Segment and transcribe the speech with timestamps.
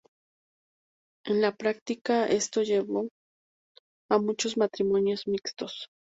[1.27, 3.07] En la práctica esto llevó
[4.09, 5.91] a muchos matrimonios mixtos.